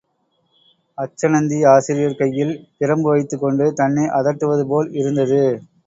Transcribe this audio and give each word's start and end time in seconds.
அச்சணந்தி 0.97 1.59
ஆசிரியர் 1.73 2.17
கையில் 2.21 2.55
பிரம்பு 2.79 3.07
வைத்துக் 3.11 3.43
கொண்டு 3.45 3.67
தன்னை 3.75 4.07
அதட்டுவது 4.19 4.65
போல் 4.67 4.91
இருந்தது. 4.95 5.43